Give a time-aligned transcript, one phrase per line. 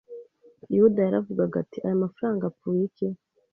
[0.75, 3.07] Yuda yaravugaga ati: Aya mafaranga apfuye iki?